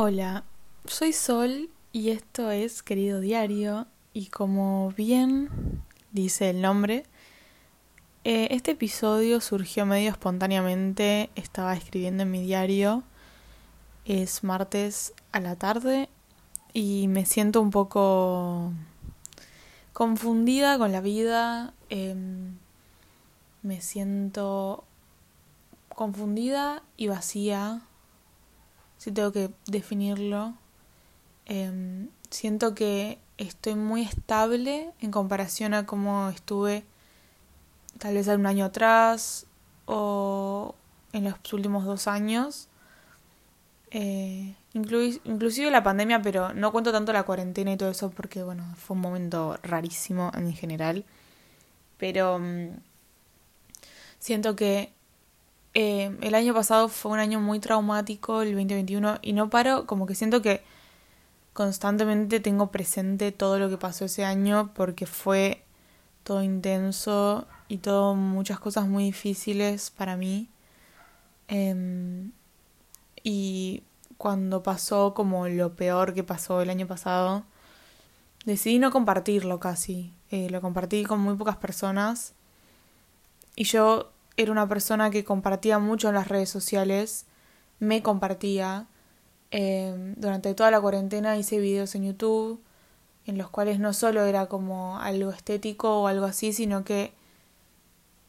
Hola, 0.00 0.44
soy 0.84 1.12
Sol 1.12 1.70
y 1.90 2.10
esto 2.10 2.52
es 2.52 2.84
Querido 2.84 3.18
Diario 3.18 3.88
y 4.12 4.26
como 4.26 4.92
bien 4.92 5.82
dice 6.12 6.50
el 6.50 6.62
nombre, 6.62 7.02
eh, 8.22 8.46
este 8.52 8.70
episodio 8.70 9.40
surgió 9.40 9.86
medio 9.86 10.12
espontáneamente, 10.12 11.30
estaba 11.34 11.74
escribiendo 11.74 12.22
en 12.22 12.30
mi 12.30 12.44
diario, 12.44 13.02
es 14.04 14.44
martes 14.44 15.14
a 15.32 15.40
la 15.40 15.56
tarde 15.56 16.08
y 16.72 17.08
me 17.08 17.26
siento 17.26 17.60
un 17.60 17.72
poco 17.72 18.72
confundida 19.92 20.78
con 20.78 20.92
la 20.92 21.00
vida, 21.00 21.74
em, 21.90 22.56
me 23.64 23.80
siento 23.80 24.84
confundida 25.88 26.84
y 26.96 27.08
vacía 27.08 27.82
si 28.98 29.12
tengo 29.12 29.32
que 29.32 29.50
definirlo. 29.66 30.54
Em, 31.46 32.08
siento 32.30 32.74
que 32.74 33.18
estoy 33.38 33.74
muy 33.74 34.02
estable 34.02 34.92
en 35.00 35.10
comparación 35.10 35.72
a 35.72 35.86
cómo 35.86 36.28
estuve 36.28 36.84
tal 37.98 38.14
vez 38.14 38.28
un 38.28 38.46
año 38.46 38.66
atrás 38.66 39.46
o 39.86 40.74
en 41.12 41.24
los 41.24 41.52
últimos 41.52 41.84
dos 41.84 42.06
años. 42.08 42.68
Eh, 43.90 44.54
inclusive 44.74 45.70
la 45.70 45.82
pandemia, 45.82 46.20
pero 46.20 46.52
no 46.52 46.72
cuento 46.72 46.92
tanto 46.92 47.12
la 47.12 47.22
cuarentena 47.22 47.72
y 47.72 47.76
todo 47.76 47.90
eso 47.90 48.10
porque, 48.10 48.42
bueno, 48.42 48.64
fue 48.76 48.94
un 48.96 49.00
momento 49.00 49.58
rarísimo 49.62 50.30
en 50.34 50.52
general. 50.52 51.04
Pero 51.96 52.38
mm, 52.38 52.68
siento 54.18 54.56
que 54.56 54.92
eh, 55.74 56.16
el 56.22 56.34
año 56.34 56.54
pasado 56.54 56.88
fue 56.88 57.12
un 57.12 57.18
año 57.18 57.40
muy 57.40 57.60
traumático, 57.60 58.42
el 58.42 58.52
2021, 58.52 59.18
y 59.22 59.32
no 59.32 59.50
paro, 59.50 59.86
como 59.86 60.06
que 60.06 60.14
siento 60.14 60.42
que 60.42 60.62
constantemente 61.52 62.40
tengo 62.40 62.70
presente 62.70 63.32
todo 63.32 63.58
lo 63.58 63.68
que 63.68 63.78
pasó 63.78 64.04
ese 64.04 64.24
año 64.24 64.70
porque 64.74 65.06
fue 65.06 65.64
todo 66.22 66.42
intenso 66.42 67.46
y 67.68 67.78
todo 67.78 68.14
muchas 68.14 68.60
cosas 68.60 68.86
muy 68.86 69.04
difíciles 69.04 69.90
para 69.90 70.16
mí. 70.16 70.48
Em, 71.48 72.32
y 73.24 73.82
cuando 74.18 74.62
pasó 74.62 75.14
como 75.14 75.48
lo 75.48 75.74
peor 75.74 76.14
que 76.14 76.24
pasó 76.24 76.60
el 76.62 76.70
año 76.70 76.86
pasado, 76.86 77.44
decidí 78.44 78.78
no 78.78 78.90
compartirlo 78.90 79.60
casi. 79.60 80.12
Eh, 80.30 80.50
lo 80.50 80.60
compartí 80.60 81.04
con 81.04 81.20
muy 81.20 81.36
pocas 81.36 81.56
personas. 81.56 82.34
Y 83.56 83.64
yo 83.64 84.12
era 84.38 84.52
una 84.52 84.68
persona 84.68 85.10
que 85.10 85.24
compartía 85.24 85.78
mucho 85.78 86.08
en 86.08 86.14
las 86.14 86.28
redes 86.28 86.48
sociales, 86.48 87.26
me 87.80 88.02
compartía. 88.02 88.86
Eh, 89.50 90.14
durante 90.16 90.54
toda 90.54 90.70
la 90.70 90.80
cuarentena 90.80 91.36
hice 91.36 91.58
videos 91.58 91.94
en 91.94 92.04
YouTube 92.04 92.62
en 93.26 93.36
los 93.36 93.50
cuales 93.50 93.78
no 93.78 93.92
solo 93.92 94.24
era 94.24 94.46
como 94.46 94.98
algo 95.00 95.30
estético 95.30 96.02
o 96.02 96.06
algo 96.06 96.24
así, 96.24 96.54
sino 96.54 96.82
que 96.82 97.12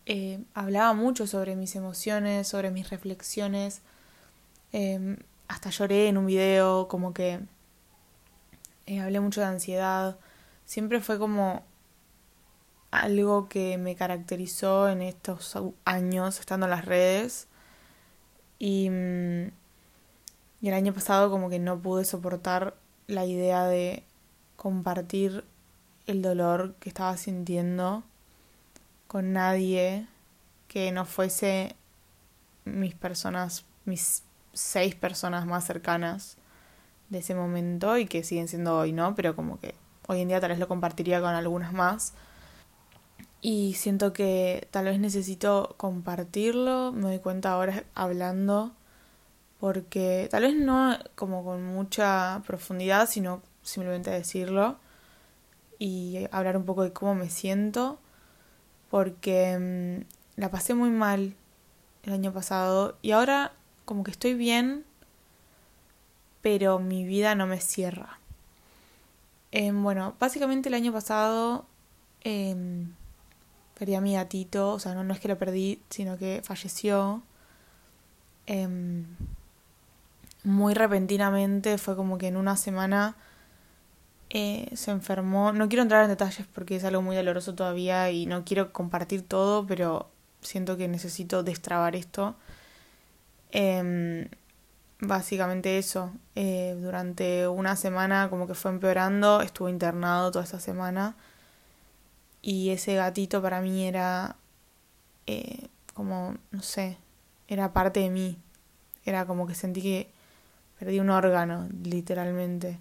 eh, 0.07 0.43
hablaba 0.53 0.93
mucho 0.93 1.25
sobre 1.27 1.55
mis 1.55 1.75
emociones, 1.75 2.47
sobre 2.49 2.69
mis 2.71 2.89
reflexiones. 2.89 3.81
Em, 4.73 5.17
hasta 5.47 5.69
lloré 5.69 6.09
en 6.09 6.17
un 6.17 6.25
video, 6.25 6.87
como 6.89 7.13
que 7.13 7.39
eh, 8.87 8.99
hablé 8.99 9.19
mucho 9.21 9.41
de 9.41 9.47
ansiedad. 9.47 10.17
Siempre 10.65 10.99
fue 10.99 11.19
como 11.19 11.63
algo 12.91 13.49
que 13.49 13.77
me 13.77 13.95
caracterizó 13.95 14.89
en 14.89 15.01
estos 15.01 15.57
años 15.85 16.39
estando 16.39 16.65
en 16.65 16.71
las 16.71 16.85
redes. 16.85 17.47
Y, 18.57 18.89
mm, 18.89 19.51
y 20.61 20.67
el 20.67 20.73
año 20.73 20.93
pasado 20.93 21.29
como 21.29 21.49
que 21.49 21.59
no 21.59 21.79
pude 21.79 22.05
soportar 22.05 22.75
la 23.07 23.25
idea 23.25 23.65
de 23.65 24.03
compartir 24.55 25.45
el 26.05 26.21
dolor 26.21 26.75
que 26.79 26.89
estaba 26.89 27.15
sintiendo 27.17 28.03
con 29.07 29.33
nadie 29.33 30.07
que 30.67 30.91
no 30.91 31.05
fuese 31.05 31.75
mis 32.65 32.93
personas, 32.93 33.65
mis 33.85 34.23
seis 34.53 34.95
personas 34.95 35.45
más 35.45 35.65
cercanas 35.65 36.37
de 37.09 37.19
ese 37.19 37.35
momento 37.35 37.97
y 37.97 38.05
que 38.05 38.23
siguen 38.23 38.47
siendo 38.47 38.77
hoy, 38.77 38.91
¿no? 38.91 39.15
Pero 39.15 39.35
como 39.35 39.59
que 39.59 39.75
hoy 40.07 40.21
en 40.21 40.27
día 40.27 40.39
tal 40.39 40.51
vez 40.51 40.59
lo 40.59 40.67
compartiría 40.67 41.21
con 41.21 41.33
algunas 41.33 41.73
más 41.73 42.13
y 43.41 43.73
siento 43.75 44.11
que 44.13 44.67
tal 44.71 44.85
vez 44.85 44.99
necesito 44.99 45.75
compartirlo, 45.77 46.91
me 46.91 47.03
doy 47.03 47.19
cuenta 47.19 47.53
ahora 47.53 47.83
hablando, 47.95 48.73
porque 49.59 50.27
tal 50.31 50.43
vez 50.43 50.55
no 50.55 50.97
como 51.15 51.43
con 51.43 51.63
mucha 51.65 52.41
profundidad, 52.45 53.07
sino 53.09 53.41
simplemente 53.63 54.09
decirlo 54.11 54.77
y 55.79 56.27
hablar 56.31 56.57
un 56.57 56.65
poco 56.65 56.83
de 56.83 56.93
cómo 56.93 57.15
me 57.15 57.29
siento, 57.29 57.99
porque 58.89 59.57
mm, 59.57 60.39
la 60.41 60.51
pasé 60.51 60.73
muy 60.73 60.89
mal 60.89 61.35
el 62.03 62.13
año 62.13 62.33
pasado 62.33 62.97
y 63.01 63.11
ahora 63.11 63.53
como 63.85 64.03
que 64.03 64.11
estoy 64.11 64.33
bien, 64.33 64.85
pero 66.41 66.79
mi 66.79 67.05
vida 67.05 67.35
no 67.35 67.47
me 67.47 67.61
cierra. 67.61 68.19
Em, 69.51 69.81
bueno, 69.83 70.15
básicamente 70.19 70.69
el 70.69 70.75
año 70.75 70.93
pasado... 70.93 71.65
Eh, 72.23 72.85
Perdí 73.79 73.95
a 73.95 74.01
mi 74.01 74.13
gatito, 74.15 74.73
o 74.73 74.79
sea, 74.79 74.93
no, 74.93 75.05
no 75.05 75.13
es 75.13 75.21
que 75.21 75.29
lo 75.29 75.37
perdí, 75.37 75.81
sino 75.89 76.17
que 76.17 76.41
falleció. 76.43 77.23
Em, 78.45 79.05
muy 80.43 80.73
repentinamente, 80.73 81.77
fue 81.77 81.95
como 81.95 82.17
que 82.17 82.27
en 82.27 82.35
una 82.35 82.57
semana 82.57 83.15
eh, 84.29 84.69
se 84.73 84.91
enfermó. 84.91 85.53
No 85.53 85.69
quiero 85.69 85.83
entrar 85.83 86.03
en 86.03 86.09
detalles 86.09 86.45
porque 86.53 86.75
es 86.75 86.83
algo 86.83 87.01
muy 87.01 87.15
doloroso 87.15 87.55
todavía 87.55 88.11
y 88.11 88.25
no 88.25 88.43
quiero 88.43 88.73
compartir 88.73 89.23
todo, 89.23 89.65
pero 89.65 90.09
siento 90.41 90.75
que 90.77 90.87
necesito 90.89 91.43
destrabar 91.43 91.95
esto. 91.95 92.35
Em, 93.51 94.27
básicamente 94.99 95.77
eso. 95.77 96.11
Eh, 96.35 96.77
durante 96.81 97.47
una 97.47 97.75
semana 97.75 98.29
como 98.29 98.47
que 98.47 98.55
fue 98.55 98.71
empeorando, 98.71 99.41
estuvo 99.41 99.69
internado 99.69 100.31
toda 100.31 100.43
esta 100.43 100.59
semana 100.59 101.15
y 102.41 102.69
ese 102.69 102.95
gatito 102.95 103.41
para 103.41 103.61
mí 103.61 103.85
era 103.85 104.37
eh, 105.27 105.67
como, 105.93 106.37
no 106.51 106.61
sé, 106.61 106.97
era 107.47 107.73
parte 107.73 107.99
de 107.99 108.09
mí. 108.09 108.37
Era 109.05 109.25
como 109.25 109.47
que 109.47 109.55
sentí 109.55 109.81
que 109.81 110.11
perdí 110.77 110.99
un 110.99 111.09
órgano, 111.09 111.67
literalmente. 111.83 112.79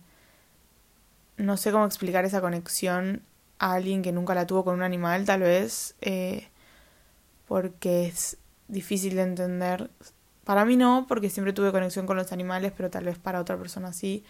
No 1.37 1.57
sé 1.57 1.73
cómo 1.73 1.87
explicar 1.87 2.25
esa 2.25 2.41
conexión 2.41 3.23
a 3.59 3.73
alguien 3.75 4.03
que 4.03 4.13
nunca 4.13 4.35
la 4.35 4.47
tuvo 4.47 4.65
con 4.65 4.75
un 4.75 4.83
animal, 4.83 5.25
tal 5.25 5.41
vez, 5.41 5.95
eh, 6.01 6.49
porque 7.47 8.07
es 8.07 8.37
difícil 8.69 9.17
de 9.17 9.23
entender. 9.23 9.91
Para 10.45 10.65
mí 10.65 10.77
no, 10.77 11.07
porque 11.09 11.31
siempre 11.31 11.53
tuve 11.53 11.73
conexión 11.73 12.07
con 12.07 12.17
los 12.17 12.33
animales, 12.33 12.73
pero 12.77 12.91
tal 12.91 13.05
vez 13.05 13.19
para 13.19 13.41
otra 13.41 13.59
persona 13.59 13.93
sí. 13.93 14.25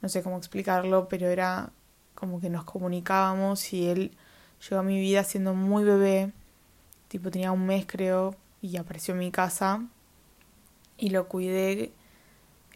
No 0.00 0.08
sé 0.08 0.22
cómo 0.22 0.38
explicarlo, 0.38 1.08
pero 1.08 1.28
era 1.28 1.70
como 2.14 2.40
que 2.40 2.50
nos 2.50 2.64
comunicábamos 2.64 3.72
y 3.72 3.88
él 3.88 4.16
Llegó 4.62 4.80
a 4.80 4.84
mi 4.84 5.00
vida 5.00 5.24
siendo 5.24 5.54
muy 5.54 5.84
bebé, 5.84 6.32
tipo 7.08 7.30
tenía 7.30 7.52
un 7.52 7.66
mes 7.66 7.84
creo, 7.86 8.36
y 8.60 8.76
apareció 8.76 9.12
en 9.12 9.20
mi 9.20 9.30
casa 9.32 9.82
y 10.96 11.10
lo 11.10 11.26
cuidé 11.26 11.92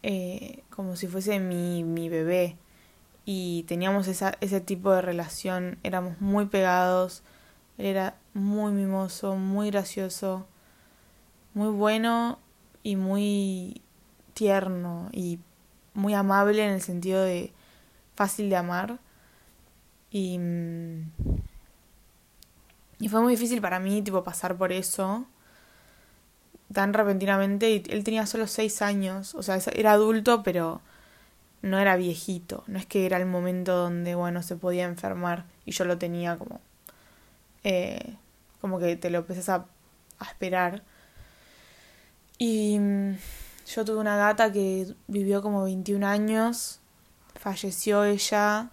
eh, 0.02 0.64
como 0.70 0.96
si 0.96 1.06
fuese 1.06 1.38
mi, 1.38 1.84
mi 1.84 2.08
bebé. 2.08 2.56
Y 3.24 3.64
teníamos 3.64 4.08
esa, 4.08 4.36
ese 4.40 4.60
tipo 4.60 4.92
de 4.92 5.02
relación, 5.02 5.78
éramos 5.82 6.20
muy 6.20 6.46
pegados, 6.46 7.22
era 7.78 8.16
muy 8.34 8.72
mimoso, 8.72 9.36
muy 9.36 9.70
gracioso, 9.70 10.46
muy 11.54 11.68
bueno 11.68 12.38
y 12.82 12.96
muy 12.96 13.82
tierno 14.34 15.08
y 15.12 15.38
muy 15.94 16.14
amable 16.14 16.64
en 16.64 16.72
el 16.72 16.82
sentido 16.82 17.22
de 17.22 17.52
fácil 18.14 18.50
de 18.50 18.56
amar. 18.56 18.98
Y 20.10 20.38
mm, 20.38 21.10
y 22.98 23.08
fue 23.08 23.20
muy 23.20 23.34
difícil 23.34 23.60
para 23.60 23.78
mí, 23.78 24.02
tipo, 24.02 24.22
pasar 24.24 24.56
por 24.56 24.72
eso 24.72 25.26
tan 26.72 26.92
repentinamente. 26.92 27.82
Él 27.88 28.04
tenía 28.04 28.26
solo 28.26 28.46
seis 28.46 28.82
años, 28.82 29.34
o 29.34 29.42
sea, 29.42 29.58
era 29.74 29.92
adulto, 29.92 30.42
pero 30.42 30.80
no 31.62 31.78
era 31.78 31.96
viejito. 31.96 32.64
No 32.66 32.78
es 32.78 32.86
que 32.86 33.06
era 33.06 33.18
el 33.18 33.26
momento 33.26 33.76
donde, 33.76 34.14
bueno, 34.14 34.42
se 34.42 34.56
podía 34.56 34.84
enfermar 34.84 35.44
y 35.64 35.72
yo 35.72 35.84
lo 35.84 35.98
tenía 35.98 36.36
como. 36.36 36.60
Eh, 37.64 38.14
como 38.60 38.78
que 38.78 38.96
te 38.96 39.10
lo 39.10 39.18
empezás 39.18 39.48
a, 39.48 39.66
a 40.18 40.24
esperar. 40.24 40.82
Y 42.38 42.78
mm, 42.78 43.16
yo 43.66 43.84
tuve 43.84 43.98
una 43.98 44.16
gata 44.16 44.52
que 44.52 44.94
vivió 45.06 45.42
como 45.42 45.64
21 45.64 46.06
años. 46.06 46.80
Falleció 47.34 48.04
ella 48.04 48.70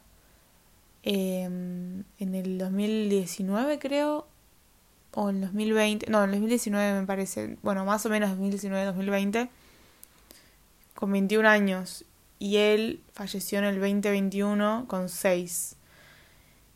Em, 1.04 2.04
en 2.18 2.36
el 2.36 2.58
2019 2.58 3.78
creo, 3.80 4.28
o 5.12 5.30
en 5.30 5.42
2020, 5.42 6.10
no, 6.10 6.24
en 6.24 6.32
2019 6.32 7.02
me 7.02 7.06
parece, 7.06 7.58
bueno, 7.62 7.86
más 7.86 8.06
o 8.06 8.10
menos 8.10 8.32
2019-2020, 8.32 9.50
con 10.96 11.12
21 11.12 11.48
años. 11.48 12.06
y 12.40 12.58
él 12.58 13.02
falleció 13.14 13.60
en 13.60 13.66
el 13.66 13.80
2021 13.80 14.86
con 14.90 15.08
6. 15.08 15.78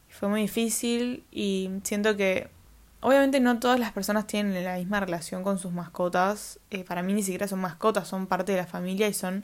Fue 0.10 0.30
muy 0.30 0.42
difícil 0.42 1.26
y 1.30 1.70
siento 1.84 2.16
que 2.16 2.50
obviamente 3.02 3.40
no 3.42 3.60
todas 3.60 3.80
las 3.80 3.92
personas 3.92 4.28
tienen 4.28 4.64
la 4.64 4.78
misma 4.78 5.00
relación 5.02 5.44
con 5.44 5.60
sus 5.60 5.74
mascotas. 5.74 6.60
Eh, 6.72 6.84
para 6.86 7.04
mí 7.04 7.14
ni 7.14 7.22
siquiera 7.22 7.48
son 7.48 7.60
mascotas, 7.60 8.08
son 8.08 8.28
parte 8.28 8.54
de 8.54 8.60
la 8.60 8.66
familia 8.66 9.08
y 9.10 9.14
son 9.14 9.44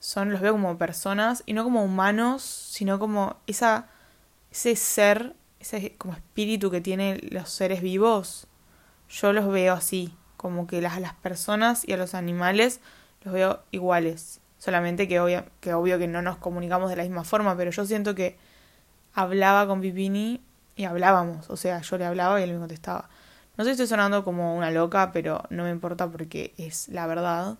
son 0.00 0.32
los 0.32 0.40
veo 0.40 0.52
como 0.52 0.76
personas 0.78 1.44
y 1.46 1.52
no 1.52 1.62
como 1.62 1.84
humanos, 1.84 2.42
sino 2.42 2.98
como 2.98 3.36
esa 3.46 3.86
ese 4.50 4.76
ser, 4.76 5.34
ese 5.60 5.94
como 5.96 6.14
espíritu 6.14 6.70
que 6.70 6.80
tienen 6.80 7.20
los 7.30 7.50
seres 7.50 7.82
vivos. 7.82 8.46
Yo 9.08 9.32
los 9.32 9.48
veo 9.48 9.74
así, 9.74 10.14
como 10.36 10.66
que 10.66 10.80
las, 10.80 11.00
las 11.00 11.14
personas 11.14 11.86
y 11.86 11.92
a 11.92 11.96
los 11.96 12.14
animales 12.14 12.80
los 13.22 13.34
veo 13.34 13.62
iguales. 13.70 14.40
Solamente 14.58 15.08
que, 15.08 15.20
obvio, 15.20 15.44
que 15.60 15.72
obvio 15.72 15.98
que 15.98 16.06
no 16.06 16.22
nos 16.22 16.36
comunicamos 16.36 16.90
de 16.90 16.96
la 16.96 17.02
misma 17.02 17.24
forma, 17.24 17.56
pero 17.56 17.70
yo 17.70 17.86
siento 17.86 18.14
que 18.14 18.36
hablaba 19.14 19.66
con 19.66 19.80
Pipini 19.80 20.42
y 20.76 20.84
hablábamos. 20.84 21.48
O 21.50 21.56
sea, 21.56 21.80
yo 21.80 21.98
le 21.98 22.04
hablaba 22.04 22.40
y 22.40 22.44
él 22.44 22.52
me 22.52 22.58
contestaba. 22.58 23.08
No 23.56 23.64
sé 23.64 23.70
si 23.70 23.72
estoy 23.72 23.86
sonando 23.86 24.24
como 24.24 24.56
una 24.56 24.70
loca, 24.70 25.12
pero 25.12 25.42
no 25.50 25.64
me 25.64 25.70
importa 25.70 26.08
porque 26.08 26.54
es 26.56 26.88
la 26.88 27.06
verdad. 27.06 27.56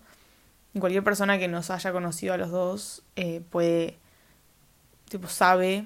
Cualquier 0.79 1.03
persona 1.03 1.37
que 1.37 1.47
nos 1.47 1.69
haya 1.69 1.91
conocido 1.91 2.33
a 2.33 2.37
los 2.37 2.49
dos 2.49 3.03
eh, 3.15 3.41
puede, 3.49 3.97
tipo, 5.09 5.27
sabe 5.27 5.85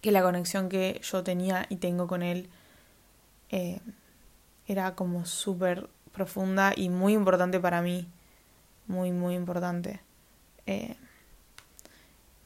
que 0.00 0.10
la 0.10 0.22
conexión 0.22 0.68
que 0.68 1.00
yo 1.02 1.22
tenía 1.22 1.66
y 1.68 1.76
tengo 1.76 2.06
con 2.06 2.22
él 2.22 2.48
eh, 3.50 3.80
era 4.66 4.94
como 4.94 5.26
súper 5.26 5.88
profunda 6.12 6.72
y 6.74 6.88
muy 6.88 7.12
importante 7.12 7.60
para 7.60 7.82
mí. 7.82 8.08
Muy, 8.86 9.12
muy 9.12 9.34
importante. 9.34 10.00
Eh, 10.66 10.96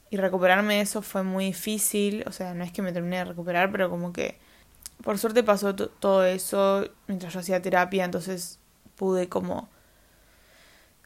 y 0.09 0.17
recuperarme 0.17 0.75
de 0.75 0.81
eso 0.81 1.01
fue 1.01 1.23
muy 1.23 1.45
difícil. 1.45 2.23
O 2.27 2.31
sea, 2.31 2.53
no 2.53 2.63
es 2.63 2.71
que 2.71 2.81
me 2.81 2.91
terminé 2.91 3.17
de 3.17 3.25
recuperar, 3.25 3.71
pero 3.71 3.89
como 3.89 4.11
que 4.11 4.37
por 5.03 5.17
suerte 5.17 5.43
pasó 5.43 5.75
todo 5.75 6.25
eso 6.25 6.87
mientras 7.07 7.33
yo 7.33 7.39
hacía 7.39 7.61
terapia, 7.61 8.05
entonces 8.05 8.59
pude 8.95 9.27
como 9.27 9.69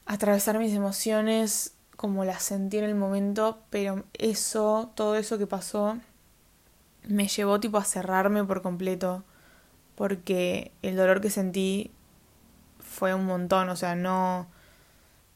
atravesar 0.09 0.57
mis 0.57 0.73
emociones 0.73 1.75
como 1.95 2.25
las 2.25 2.41
sentí 2.41 2.79
en 2.79 2.83
el 2.83 2.95
momento, 2.95 3.59
pero 3.69 4.06
eso, 4.13 4.91
todo 4.95 5.15
eso 5.15 5.38
que 5.38 5.45
pasó, 5.45 6.00
me 7.07 7.27
llevó 7.27 7.59
tipo 7.59 7.77
a 7.77 7.83
cerrarme 7.83 8.44
por 8.44 8.63
completo, 8.63 9.23
porque 9.94 10.71
el 10.81 10.95
dolor 10.95 11.21
que 11.21 11.29
sentí 11.29 11.91
fue 12.79 13.13
un 13.13 13.27
montón, 13.27 13.69
o 13.69 13.75
sea, 13.75 13.94
no, 13.94 14.47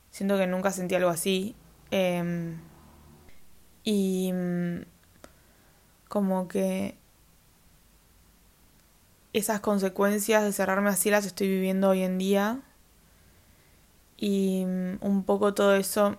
siento 0.10 0.40
que 0.40 0.48
nunca 0.48 0.72
sentí 0.72 0.96
algo 0.96 1.12
así. 1.12 1.56
Em, 1.92 2.58
y 3.84 4.32
mm, 4.34 4.86
como 6.08 6.48
que 6.48 6.98
esas 9.34 9.60
consecuencias 9.60 10.44
de 10.44 10.52
cerrarme 10.52 10.90
así 10.90 11.12
las 11.12 11.28
estoy 11.28 11.48
viviendo 11.48 11.90
hoy 11.90 12.02
en 12.02 12.18
día. 12.18 12.62
Y 14.24 14.64
mm, 14.64 15.00
un 15.02 15.26
poco 15.26 15.54
todo 15.54 15.76
eso 15.76 16.16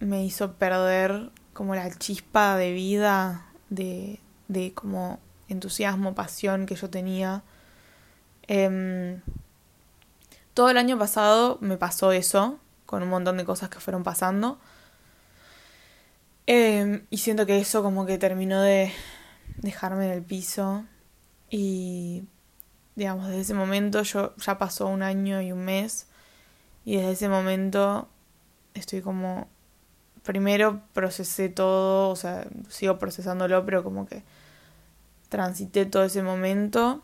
me 0.00 0.22
hizo 0.22 0.52
perder 0.52 1.30
como 1.54 1.74
la 1.74 1.90
chispa 1.96 2.58
de 2.58 2.72
vida, 2.72 3.46
de, 3.70 4.20
de 4.48 4.74
como 4.74 5.18
entusiasmo, 5.48 6.14
pasión 6.14 6.66
que 6.66 6.74
yo 6.74 6.90
tenía. 6.90 7.42
Em, 8.48 9.22
todo 10.52 10.68
el 10.68 10.76
año 10.76 10.98
pasado 10.98 11.56
me 11.62 11.78
pasó 11.78 12.12
eso, 12.12 12.58
con 12.84 13.02
un 13.02 13.08
montón 13.08 13.38
de 13.38 13.46
cosas 13.46 13.70
que 13.70 13.80
fueron 13.80 14.04
pasando. 14.04 14.58
Em, 16.46 17.06
y 17.08 17.16
siento 17.16 17.46
que 17.46 17.58
eso 17.58 17.82
como 17.82 18.04
que 18.04 18.18
terminó 18.18 18.60
de 18.60 18.92
dejarme 19.56 20.04
en 20.04 20.12
el 20.12 20.22
piso. 20.22 20.84
Y 21.48 22.24
digamos, 22.94 23.28
desde 23.28 23.40
ese 23.40 23.54
momento 23.54 24.02
yo 24.02 24.36
ya 24.36 24.58
pasó 24.58 24.86
un 24.88 25.02
año 25.02 25.40
y 25.40 25.50
un 25.50 25.64
mes. 25.64 26.08
Y 26.84 26.96
desde 26.96 27.12
ese 27.12 27.28
momento 27.28 28.08
estoy 28.74 29.00
como... 29.02 29.48
Primero 30.22 30.82
procesé 30.92 31.48
todo, 31.48 32.10
o 32.10 32.16
sea, 32.16 32.46
sigo 32.68 32.96
procesándolo, 32.98 33.64
pero 33.64 33.82
como 33.82 34.06
que 34.06 34.22
transité 35.28 35.84
todo 35.84 36.04
ese 36.04 36.22
momento. 36.22 37.02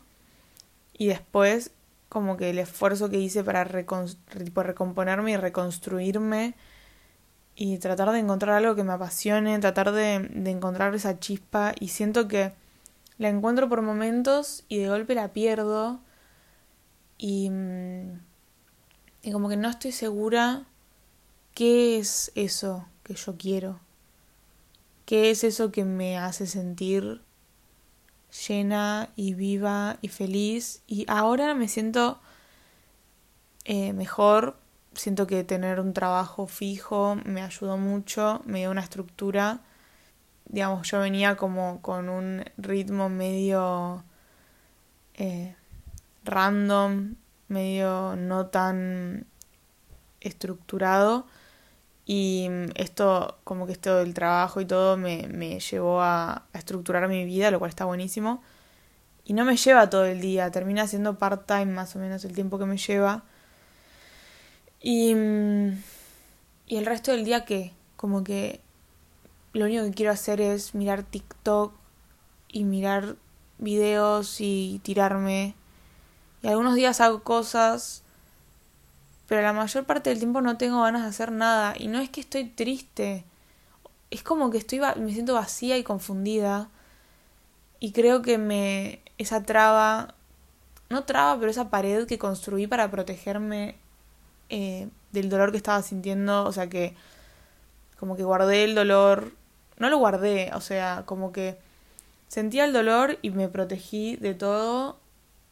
Y 0.93 1.07
después 1.07 1.71
como 2.07 2.37
que 2.37 2.49
el 2.49 2.59
esfuerzo 2.59 3.09
que 3.09 3.19
hice 3.19 3.43
para 3.43 3.63
recomponerme 3.63 5.31
y 5.31 5.37
reconstruirme 5.37 6.55
y 7.55 7.77
tratar 7.77 8.11
de 8.11 8.19
encontrar 8.19 8.55
algo 8.55 8.75
que 8.75 8.83
me 8.83 8.93
apasione, 8.93 9.59
tratar 9.59 9.91
de, 9.91 10.19
de 10.19 10.49
encontrar 10.49 10.95
esa 10.95 11.19
chispa 11.19 11.73
y 11.79 11.89
siento 11.89 12.27
que 12.27 12.53
la 13.19 13.29
encuentro 13.29 13.69
por 13.69 13.81
momentos 13.81 14.63
y 14.69 14.79
de 14.79 14.89
golpe 14.89 15.13
la 15.13 15.33
pierdo 15.33 15.99
y, 17.17 17.49
mm, 17.49 18.19
y 19.21 19.31
como 19.31 19.49
que 19.49 19.57
no 19.57 19.69
estoy 19.69 19.91
segura 19.91 20.65
qué 21.53 21.99
es 21.99 22.31
eso 22.35 22.85
que 23.03 23.15
yo 23.15 23.35
quiero, 23.37 23.79
qué 25.05 25.31
es 25.31 25.43
eso 25.43 25.71
que 25.71 25.85
me 25.85 26.17
hace 26.17 26.47
sentir 26.47 27.21
llena 28.47 29.09
y 29.15 29.33
viva 29.33 29.97
y 30.01 30.07
feliz 30.07 30.83
y 30.87 31.05
ahora 31.07 31.53
me 31.53 31.67
siento 31.67 32.19
eh, 33.65 33.93
mejor. 33.93 34.57
Siento 34.93 35.27
que 35.27 35.43
tener 35.43 35.79
un 35.79 35.93
trabajo 35.93 36.47
fijo 36.47 37.15
me 37.23 37.41
ayudó 37.43 37.77
mucho, 37.77 38.41
me 38.45 38.59
dio 38.59 38.71
una 38.71 38.81
estructura. 38.81 39.61
Digamos, 40.45 40.89
yo 40.89 40.99
venía 40.99 41.35
como 41.35 41.81
con 41.81 42.09
un 42.09 42.43
ritmo 42.57 43.09
medio 43.09 44.03
eh, 45.13 45.55
random, 46.23 47.15
medio 47.49 48.15
no 48.15 48.47
tan 48.47 49.25
estructurado. 50.21 51.27
Y 52.05 52.49
esto, 52.75 53.37
como 53.43 53.67
que 53.67 53.73
esto 53.73 53.97
del 53.97 54.13
trabajo 54.13 54.61
y 54.61 54.65
todo, 54.65 54.97
me, 54.97 55.27
me 55.27 55.59
llevó 55.59 56.01
a, 56.01 56.45
estructurar 56.53 57.07
mi 57.07 57.23
vida, 57.25 57.51
lo 57.51 57.59
cual 57.59 57.69
está 57.69 57.85
buenísimo. 57.85 58.41
Y 59.25 59.33
no 59.33 59.45
me 59.45 59.57
lleva 59.57 59.89
todo 59.89 60.05
el 60.05 60.21
día, 60.21 60.49
termina 60.49 60.87
siendo 60.87 61.19
part-time 61.19 61.67
más 61.67 61.95
o 61.95 61.99
menos 61.99 62.25
el 62.25 62.33
tiempo 62.33 62.57
que 62.57 62.65
me 62.65 62.77
lleva. 62.77 63.23
Y, 64.81 65.13
y 66.65 66.77
el 66.77 66.85
resto 66.85 67.11
del 67.11 67.25
día 67.25 67.45
que 67.45 67.73
como 67.95 68.23
que 68.23 68.61
lo 69.53 69.65
único 69.65 69.83
que 69.83 69.91
quiero 69.91 70.11
hacer 70.11 70.41
es 70.41 70.73
mirar 70.73 71.03
TikTok 71.03 71.73
y 72.47 72.63
mirar 72.63 73.17
videos 73.57 74.37
y 74.39 74.79
tirarme. 74.83 75.55
Y 76.41 76.47
algunos 76.47 76.75
días 76.75 77.01
hago 77.01 77.23
cosas, 77.23 78.03
pero 79.27 79.41
la 79.41 79.53
mayor 79.53 79.85
parte 79.85 80.09
del 80.09 80.19
tiempo 80.19 80.41
no 80.41 80.57
tengo 80.57 80.81
ganas 80.81 81.03
de 81.03 81.09
hacer 81.09 81.31
nada. 81.31 81.73
Y 81.77 81.87
no 81.87 81.99
es 81.99 82.09
que 82.09 82.21
estoy 82.21 82.45
triste, 82.45 83.25
es 84.11 84.23
como 84.23 84.49
que 84.49 84.57
estoy 84.57 84.79
me 84.97 85.13
siento 85.13 85.33
vacía 85.33 85.77
y 85.77 85.83
confundida. 85.83 86.69
Y 87.79 87.91
creo 87.91 88.21
que 88.21 88.37
me 88.37 89.01
esa 89.17 89.43
traba, 89.43 90.15
no 90.89 91.03
traba, 91.03 91.39
pero 91.39 91.51
esa 91.51 91.69
pared 91.69 92.07
que 92.07 92.17
construí 92.17 92.67
para 92.67 92.89
protegerme 92.89 93.75
eh, 94.49 94.89
del 95.11 95.29
dolor 95.29 95.51
que 95.51 95.57
estaba 95.57 95.81
sintiendo, 95.81 96.45
o 96.45 96.51
sea 96.51 96.69
que 96.69 96.95
como 97.99 98.15
que 98.15 98.23
guardé 98.23 98.63
el 98.63 98.75
dolor, 98.75 99.33
no 99.77 99.89
lo 99.89 99.97
guardé, 99.97 100.51
o 100.53 100.61
sea, 100.61 101.03
como 101.05 101.31
que 101.31 101.57
sentía 102.27 102.65
el 102.65 102.73
dolor 102.73 103.17
y 103.21 103.31
me 103.31 103.49
protegí 103.49 104.15
de 104.15 104.33
todo 104.33 104.97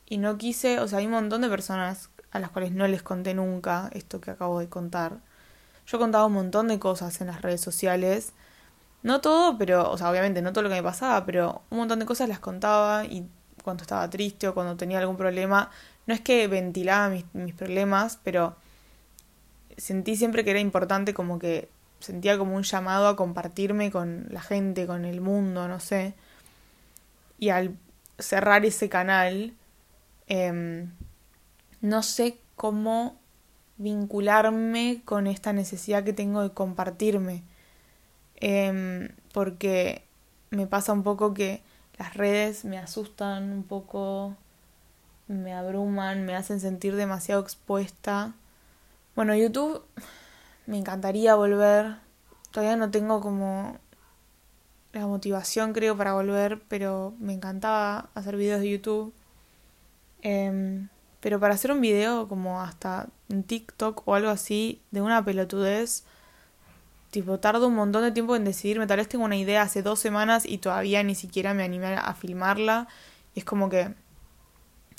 y 0.10 0.18
no 0.18 0.38
quise, 0.38 0.80
o 0.80 0.88
sea, 0.88 1.00
hay 1.00 1.06
un 1.06 1.12
montón 1.12 1.42
de 1.42 1.50
personas 1.50 2.10
a 2.32 2.40
las 2.40 2.50
cuales 2.50 2.72
no 2.72 2.88
les 2.88 3.04
conté 3.04 3.34
nunca 3.34 3.90
esto 3.94 4.22
que 4.22 4.32
acabo 4.32 4.60
de 4.60 4.70
contar. 4.70 5.18
Yo 5.86 6.00
contaba 6.00 6.26
un 6.26 6.34
montón 6.34 6.68
de 6.68 6.80
cosas 6.80 7.20
en 7.22 7.28
las 7.28 7.42
redes 7.42 7.62
sociales. 7.62 8.34
No 9.04 9.22
todo, 9.22 9.58
pero, 9.58 9.90
o 9.92 9.98
sea, 9.98 10.10
obviamente 10.10 10.42
no 10.42 10.52
todo 10.54 10.64
lo 10.64 10.70
que 10.70 10.76
me 10.76 10.84
pasaba, 10.84 11.26
pero 11.26 11.62
un 11.70 11.80
montón 11.80 12.00
de 12.00 12.06
cosas 12.06 12.30
las 12.30 12.40
contaba 12.40 13.06
y 13.06 13.28
cuando 13.64 13.84
estaba 13.84 14.10
triste 14.10 14.48
o 14.48 14.54
cuando 14.54 14.78
tenía 14.78 15.00
algún 15.00 15.18
problema. 15.18 15.72
No 16.06 16.14
es 16.14 16.22
que 16.22 16.48
ventilaba 16.48 17.10
mis, 17.10 17.26
mis 17.34 17.54
problemas, 17.54 18.20
pero 18.24 18.56
sentí 19.78 20.16
siempre 20.16 20.44
que 20.44 20.52
era 20.52 20.60
importante 20.60 21.14
como 21.14 21.38
que 21.40 21.70
sentía 22.00 22.38
como 22.38 22.56
un 22.56 22.64
llamado 22.64 23.08
a 23.08 23.16
compartirme 23.16 23.92
con 23.92 24.28
la 24.30 24.42
gente, 24.42 24.88
con 24.88 25.06
el 25.06 25.22
mundo, 25.22 25.68
no 25.68 25.80
sé. 25.80 26.14
Y 27.40 27.50
al 27.50 27.76
cerrar 28.20 28.66
ese 28.66 28.90
canal, 28.90 29.54
eh, 30.28 30.88
no 31.82 32.04
sé 32.04 32.38
cómo 32.56 33.18
vincularme 33.78 35.02
con 35.06 35.28
esta 35.28 35.54
necesidad 35.54 36.04
que 36.04 36.14
tengo 36.14 36.42
de 36.42 36.52
compartirme. 36.52 37.44
Eh, 38.40 39.10
porque 39.34 40.04
me 40.52 40.68
pasa 40.68 40.94
un 40.94 41.04
poco 41.04 41.34
que 41.34 41.62
las 41.98 42.14
redes 42.14 42.66
me 42.66 42.78
asustan 42.78 43.52
un 43.52 43.64
poco, 43.64 44.36
me 45.28 45.54
abruman, 45.54 46.26
me 46.26 46.36
hacen 46.36 46.60
sentir 46.60 46.96
demasiado 46.96 47.42
expuesta 47.42 48.34
bueno, 49.18 49.36
YouTube 49.36 49.84
me 50.68 50.78
encantaría 50.78 51.34
volver, 51.34 51.96
todavía 52.52 52.76
no 52.76 52.92
tengo 52.92 53.20
como 53.20 53.80
la 54.94 55.08
motivación 55.08 55.74
creo 55.74 55.98
para 55.98 56.14
volver, 56.14 56.62
pero 56.68 57.16
me 57.18 57.34
encantaba 57.34 58.12
hacer 58.14 58.38
videos 58.38 58.62
de 58.62 58.70
YouTube. 58.70 59.16
Em, 60.22 60.90
pero 61.20 61.40
para 61.40 61.54
hacer 61.54 61.72
un 61.72 61.82
video 61.82 62.28
como 62.28 62.62
hasta 62.62 63.08
en 63.30 63.44
TikTok 63.44 64.08
o 64.08 64.16
algo 64.16 64.30
así 64.30 64.82
de 64.92 65.02
una 65.02 65.24
pelotudez, 65.24 66.04
tipo 67.12 67.40
tardo 67.40 67.68
un 67.68 67.76
montón 67.76 68.04
de 68.04 68.12
tiempo 68.12 68.36
en 68.36 68.46
decidirme. 68.46 68.88
Tal 68.88 68.98
vez 68.98 69.10
tengo 69.10 69.26
una 69.26 69.38
idea 69.38 69.62
hace 69.62 69.82
dos 69.82 70.00
semanas 70.00 70.46
y 70.46 70.60
todavía 70.60 71.04
ni 71.04 71.16
siquiera 71.16 71.54
me 71.54 71.64
animé 71.64 71.96
a 71.96 72.14
filmarla. 72.14 72.88
Y 73.36 73.40
es 73.40 73.46
como 73.46 73.70
que... 73.70 73.94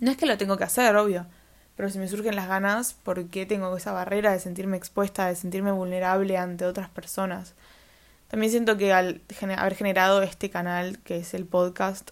No 0.01 0.11
es 0.11 0.17
que 0.17 0.27
lo 0.27 0.39
tengo 0.39 0.57
que 0.57 0.65
hacer, 0.65 0.95
obvio. 0.97 1.27
Pero 1.77 1.91
si 1.91 1.99
me 1.99 2.09
surgen 2.09 2.35
las 2.35 2.49
ganas, 2.49 2.95
¿por 2.95 3.27
qué 3.29 3.47
tengo 3.47 3.77
esa 3.77 3.93
barrera 3.93 4.33
de 4.33 4.41
sentirme 4.41 4.77
expuesta, 4.77 5.27
de 5.27 5.37
sentirme 5.37 5.71
vulnerable 5.71 6.37
ante 6.37 6.67
otras 6.67 6.89
personas? 6.89 7.55
También 8.29 8.51
siento 8.51 8.77
que 8.77 8.93
al 8.93 9.23
haber 9.57 9.75
generado 9.75 10.23
este 10.23 10.51
canal, 10.51 10.99
que 10.99 11.19
es 11.19 11.35
el 11.35 11.47
podcast, 11.47 12.11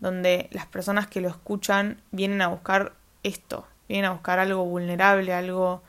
donde 0.00 0.48
las 0.52 0.66
personas 0.66 1.06
que 1.06 1.20
lo 1.20 1.28
escuchan 1.28 2.00
vienen 2.10 2.42
a 2.42 2.48
buscar 2.48 2.94
esto, 3.22 3.66
vienen 3.88 4.06
a 4.06 4.12
buscar 4.12 4.38
algo 4.38 4.64
vulnerable, 4.64 5.32
algo 5.32 5.82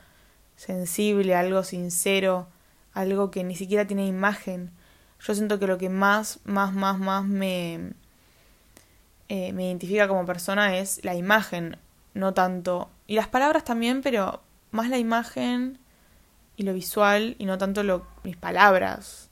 sensible, 0.56 1.36
algo 1.36 1.64
sincero, 1.64 2.48
algo 2.94 3.32
que 3.32 3.44
ni 3.44 3.56
siquiera 3.56 3.86
tiene 3.86 4.08
imagen. 4.08 4.72
Yo 5.20 5.36
siento 5.36 5.60
que 5.60 5.68
lo 5.68 5.78
que 5.78 5.90
más, 5.90 6.40
más, 6.46 6.74
más, 6.74 6.98
más 6.98 7.26
me, 7.26 7.94
eh, 9.28 9.54
me 9.54 9.68
identifica 9.68 10.08
como 10.08 10.26
persona 10.26 10.78
es 10.78 11.04
la 11.04 11.16
imagen, 11.16 11.78
no 12.14 12.34
tanto. 12.34 12.90
Y 13.08 13.16
las 13.16 13.28
palabras 13.28 13.64
también, 13.64 14.02
pero 14.02 14.42
más 14.72 14.90
la 14.90 14.98
imagen 14.98 15.78
y 16.58 16.64
lo 16.64 16.74
visual 16.74 17.36
y 17.38 17.46
no 17.46 17.58
tanto 17.58 17.84
lo, 17.84 18.06
mis 18.24 18.36
palabras. 18.36 19.30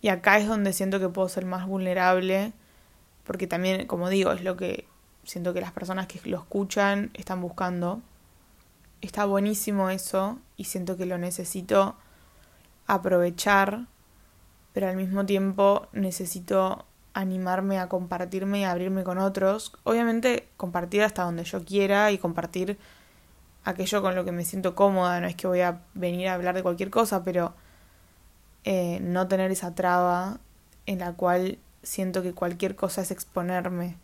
Y 0.00 0.08
acá 0.08 0.38
es 0.38 0.46
donde 0.46 0.72
siento 0.72 1.00
que 1.00 1.08
puedo 1.08 1.28
ser 1.28 1.46
más 1.46 1.66
vulnerable, 1.66 2.52
porque 3.24 3.46
también, 3.46 3.86
como 3.86 4.08
digo, 4.08 4.32
es 4.32 4.42
lo 4.42 4.56
que 4.56 4.86
siento 5.24 5.54
que 5.54 5.60
las 5.60 5.72
personas 5.72 6.06
que 6.06 6.20
lo 6.28 6.38
escuchan 6.38 7.10
están 7.14 7.40
buscando. 7.40 8.02
Está 9.00 9.24
buenísimo 9.24 9.90
eso 9.90 10.38
y 10.56 10.64
siento 10.64 10.96
que 10.96 11.06
lo 11.06 11.18
necesito 11.18 11.96
aprovechar, 12.86 13.86
pero 14.72 14.88
al 14.88 14.96
mismo 14.96 15.26
tiempo 15.26 15.88
necesito 15.92 16.84
animarme 17.14 17.78
a 17.78 17.88
compartirme 17.88 18.60
y 18.60 18.64
abrirme 18.64 19.04
con 19.04 19.18
otros. 19.18 19.72
Obviamente 19.84 20.48
compartir 20.56 21.02
hasta 21.02 21.22
donde 21.22 21.44
yo 21.44 21.64
quiera 21.64 22.10
y 22.12 22.18
compartir 22.18 22.78
aquello 23.64 24.02
con 24.02 24.14
lo 24.14 24.24
que 24.24 24.32
me 24.32 24.44
siento 24.44 24.74
cómoda. 24.74 25.20
No 25.20 25.26
es 25.26 25.36
que 25.36 25.46
voy 25.46 25.60
a 25.60 25.80
venir 25.94 26.28
a 26.28 26.34
hablar 26.34 26.54
de 26.54 26.62
cualquier 26.62 26.90
cosa, 26.90 27.22
pero 27.24 27.54
eh, 28.64 28.98
no 29.00 29.28
tener 29.28 29.50
esa 29.50 29.74
traba 29.74 30.38
en 30.86 30.98
la 30.98 31.12
cual 31.12 31.58
siento 31.84 32.22
que 32.22 32.32
cualquier 32.32 32.74
cosa 32.74 33.02
es 33.02 33.10
exponerme, 33.10 33.96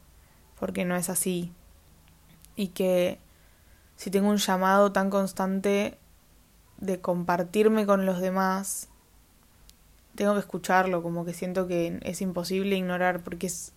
porque 0.59 0.85
no 0.85 0.95
es 0.95 1.11
así. 1.11 1.53
Y 2.55 2.69
que 2.69 3.19
si 3.97 4.11
tengo 4.11 4.29
un 4.29 4.37
llamado 4.37 4.93
tan 4.93 5.11
constante 5.11 5.99
de 6.79 7.01
compartirme 7.01 7.87
con 7.87 8.07
los 8.07 8.21
demás, 8.21 8.89
tengo 10.15 10.35
que 10.35 10.41
escucharlo, 10.41 11.03
como 11.03 11.25
que 11.25 11.35
siento 11.35 11.67
que 11.67 11.99
es 12.03 12.21
imposible 12.21 12.77
ignorar, 12.77 13.23
porque 13.23 13.47
es, 13.47 13.73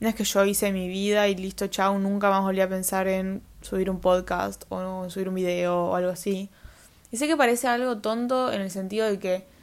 no 0.00 0.08
es 0.08 0.14
que 0.14 0.24
yo 0.24 0.44
hice 0.44 0.72
mi 0.72 0.88
vida 0.88 1.28
y 1.28 1.34
listo, 1.34 1.66
chao, 1.66 1.98
nunca 1.98 2.30
más 2.30 2.42
volví 2.42 2.60
a 2.60 2.68
pensar 2.68 3.08
en 3.08 3.42
subir 3.60 3.90
un 3.90 4.00
podcast 4.00 4.64
o 4.68 5.10
subir 5.10 5.28
un 5.28 5.34
video 5.34 5.86
o 5.86 5.96
algo 5.96 6.10
así. 6.10 6.50
Y 7.10 7.16
sé 7.16 7.26
que 7.26 7.36
parece 7.36 7.68
algo 7.68 7.98
tonto 7.98 8.52
en 8.52 8.60
el 8.60 8.70
sentido 8.70 9.06
de 9.06 9.18
que 9.18 9.55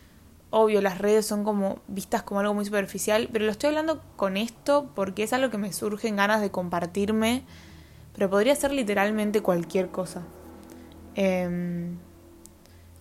obvio, 0.55 0.81
las 0.81 0.99
redes 0.99 1.25
son 1.25 1.43
como 1.43 1.79
vistas 1.87 2.21
como 2.21 2.39
algo 2.39 2.53
muy 2.53 2.63
superficial, 2.63 3.27
pero 3.33 3.45
lo 3.45 3.51
estoy 3.51 3.69
hablando 3.69 4.03
con 4.15 4.37
esto 4.37 4.91
porque 4.93 5.23
es 5.23 5.33
algo 5.33 5.49
que 5.49 5.57
me 5.57 5.73
surge 5.73 6.07
en 6.07 6.15
ganas 6.15 6.41
de 6.41 6.51
compartirme, 6.51 7.43
pero 8.13 8.29
podría 8.29 8.55
ser 8.55 8.71
literalmente 8.71 9.41
cualquier 9.41 9.89
cosa. 9.89 10.21
Em, 11.15 11.97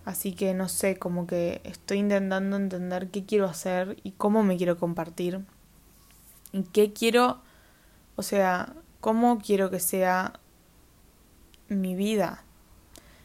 así 0.06 0.32
que 0.32 0.54
no 0.54 0.70
sé, 0.70 0.96
como 0.96 1.26
que 1.26 1.60
estoy 1.64 1.98
intentando 1.98 2.56
entender 2.56 3.10
qué 3.10 3.26
quiero 3.26 3.44
hacer 3.44 3.98
y 4.02 4.12
cómo 4.12 4.42
me 4.42 4.56
quiero 4.56 4.78
compartir. 4.78 5.40
Y 6.52 6.62
qué 6.62 6.94
quiero, 6.94 7.42
o 8.16 8.22
sea, 8.22 8.72
cómo 9.00 9.40
quiero 9.40 9.70
que 9.70 9.78
sea 9.78 10.40
mi 11.68 11.94
vida. 11.94 12.44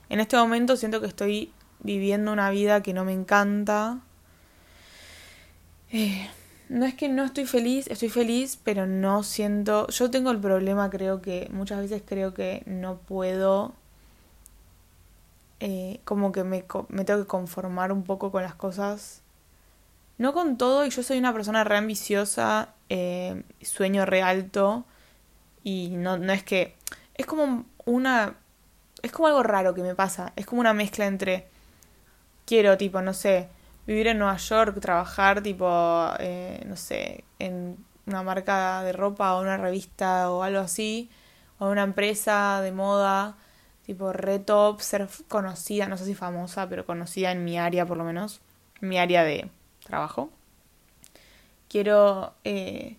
En 0.09 0.19
este 0.19 0.35
momento 0.35 0.75
siento 0.75 0.99
que 0.99 1.07
estoy 1.07 1.53
viviendo 1.79 2.33
una 2.33 2.49
vida 2.49 2.83
que 2.83 2.93
no 2.93 3.05
me 3.05 3.13
encanta, 3.13 4.01
eh, 5.91 6.29
no 6.69 6.85
es 6.85 6.95
que 6.95 7.07
no 7.07 7.23
estoy 7.23 7.45
feliz, 7.45 7.87
estoy 7.87 8.09
feliz, 8.09 8.59
pero 8.61 8.85
no 8.85 9.23
siento... 9.23 9.87
Yo 9.87 10.11
tengo 10.11 10.31
el 10.31 10.39
problema, 10.39 10.89
creo 10.89 11.21
que 11.21 11.47
muchas 11.51 11.79
veces 11.79 12.03
creo 12.05 12.33
que 12.33 12.63
no 12.65 12.97
puedo... 12.97 13.73
Eh, 15.59 16.01
como 16.03 16.31
que 16.31 16.43
me, 16.43 16.65
me 16.89 17.03
tengo 17.03 17.21
que 17.21 17.27
conformar 17.27 17.91
un 17.91 18.03
poco 18.03 18.31
con 18.31 18.43
las 18.43 18.53
cosas. 18.55 19.21
No 20.17 20.33
con 20.33 20.57
todo, 20.57 20.85
y 20.85 20.89
yo 20.89 21.03
soy 21.03 21.17
una 21.19 21.33
persona 21.33 21.63
re 21.63 21.77
ambiciosa, 21.77 22.73
eh, 22.89 23.43
sueño 23.61 24.05
re 24.05 24.21
alto, 24.21 24.83
y 25.63 25.89
no, 25.91 26.17
no 26.17 26.33
es 26.33 26.43
que... 26.43 26.75
Es 27.15 27.25
como 27.25 27.65
una... 27.85 28.35
Es 29.03 29.11
como 29.11 29.27
algo 29.27 29.43
raro 29.43 29.73
que 29.73 29.83
me 29.83 29.95
pasa, 29.95 30.33
es 30.35 30.45
como 30.45 30.59
una 30.59 30.73
mezcla 30.73 31.05
entre... 31.05 31.47
Quiero, 32.45 32.77
tipo, 32.77 33.01
no 33.01 33.13
sé, 33.13 33.49
vivir 33.87 34.07
en 34.07 34.19
Nueva 34.19 34.37
York, 34.37 34.79
trabajar 34.81 35.41
tipo, 35.41 36.11
eh, 36.19 36.61
no 36.67 36.75
sé, 36.75 37.23
en 37.39 37.77
una 38.05 38.21
marca 38.21 38.83
de 38.83 38.91
ropa 38.91 39.35
o 39.35 39.41
una 39.41 39.57
revista 39.57 40.29
o 40.29 40.43
algo 40.43 40.59
así, 40.59 41.09
o 41.57 41.69
una 41.69 41.83
empresa 41.83 42.61
de 42.61 42.71
moda, 42.73 43.37
tipo 43.85 44.11
re 44.13 44.39
top, 44.39 44.81
ser 44.81 45.07
conocida, 45.29 45.87
no 45.87 45.97
sé 45.97 46.05
si 46.05 46.15
famosa, 46.15 46.67
pero 46.69 46.85
conocida 46.85 47.31
en 47.31 47.45
mi 47.45 47.57
área 47.57 47.85
por 47.85 47.97
lo 47.97 48.03
menos, 48.03 48.41
en 48.81 48.89
mi 48.89 48.99
área 48.99 49.23
de 49.23 49.49
trabajo. 49.85 50.29
Quiero, 51.69 52.33
eh, 52.43 52.97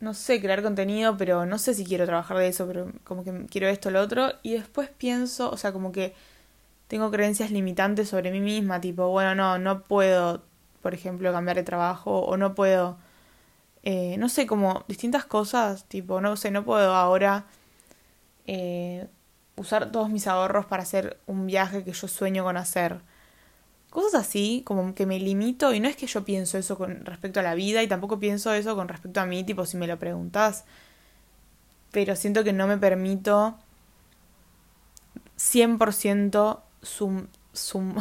no 0.00 0.14
sé, 0.14 0.40
crear 0.40 0.62
contenido, 0.62 1.16
pero 1.16 1.46
no 1.46 1.58
sé 1.58 1.74
si 1.74 1.84
quiero 1.84 2.04
trabajar 2.06 2.36
de 2.38 2.48
eso, 2.48 2.66
pero 2.66 2.92
como 3.04 3.24
que 3.24 3.46
quiero 3.46 3.68
esto, 3.68 3.90
lo 3.90 4.00
otro, 4.00 4.32
y 4.42 4.52
después 4.54 4.90
pienso, 4.90 5.50
o 5.50 5.56
sea, 5.56 5.72
como 5.72 5.92
que 5.92 6.14
tengo 6.92 7.10
creencias 7.10 7.50
limitantes 7.50 8.10
sobre 8.10 8.30
mí 8.30 8.40
misma, 8.40 8.78
tipo, 8.78 9.08
bueno, 9.08 9.34
no, 9.34 9.58
no 9.58 9.82
puedo, 9.82 10.42
por 10.82 10.92
ejemplo, 10.92 11.32
cambiar 11.32 11.56
de 11.56 11.62
trabajo 11.62 12.18
o 12.20 12.36
no 12.36 12.54
puedo, 12.54 12.98
eh, 13.82 14.16
no 14.18 14.28
sé, 14.28 14.46
como 14.46 14.84
distintas 14.88 15.24
cosas, 15.24 15.86
tipo, 15.86 16.20
no 16.20 16.36
sé, 16.36 16.50
no 16.50 16.66
puedo 16.66 16.94
ahora 16.94 17.46
eh, 18.46 19.06
usar 19.56 19.90
todos 19.90 20.10
mis 20.10 20.26
ahorros 20.26 20.66
para 20.66 20.82
hacer 20.82 21.18
un 21.26 21.46
viaje 21.46 21.82
que 21.82 21.94
yo 21.94 22.08
sueño 22.08 22.44
con 22.44 22.58
hacer. 22.58 23.00
Cosas 23.88 24.12
así, 24.14 24.60
como 24.66 24.94
que 24.94 25.06
me 25.06 25.18
limito, 25.18 25.72
y 25.72 25.80
no 25.80 25.88
es 25.88 25.96
que 25.96 26.06
yo 26.06 26.26
pienso 26.26 26.58
eso 26.58 26.76
con 26.76 27.06
respecto 27.06 27.40
a 27.40 27.42
la 27.42 27.54
vida, 27.54 27.82
y 27.82 27.88
tampoco 27.88 28.18
pienso 28.20 28.52
eso 28.52 28.76
con 28.76 28.88
respecto 28.88 29.18
a 29.18 29.24
mí, 29.24 29.44
tipo, 29.44 29.64
si 29.64 29.78
me 29.78 29.86
lo 29.86 29.98
preguntas, 29.98 30.66
pero 31.90 32.16
siento 32.16 32.44
que 32.44 32.52
no 32.52 32.66
me 32.66 32.76
permito 32.76 33.56
100% 35.38 36.64
sum, 36.82 37.26
sum, 37.52 37.94